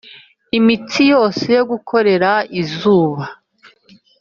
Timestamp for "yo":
1.57-1.63